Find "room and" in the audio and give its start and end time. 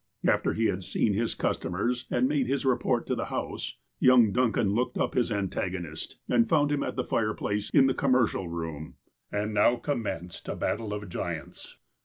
8.49-9.53